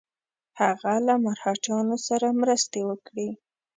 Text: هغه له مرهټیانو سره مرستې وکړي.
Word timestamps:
هغه 0.59 0.93
له 1.07 1.13
مرهټیانو 1.25 1.95
سره 2.07 2.27
مرستې 2.41 2.79
وکړي. 2.89 3.29